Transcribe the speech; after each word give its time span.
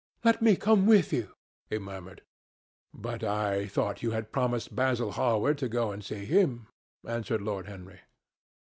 "Let 0.23 0.41
me 0.41 0.55
come 0.55 0.87
with 0.87 1.13
you," 1.13 1.31
he 1.69 1.77
murmured. 1.77 2.23
"But 2.91 3.23
I 3.23 3.67
thought 3.67 4.01
you 4.01 4.09
had 4.09 4.31
promised 4.31 4.75
Basil 4.75 5.11
Hallward 5.11 5.59
to 5.59 5.69
go 5.69 5.91
and 5.91 6.03
see 6.03 6.25
him," 6.25 6.65
answered 7.07 7.43
Lord 7.43 7.67
Henry. 7.67 7.99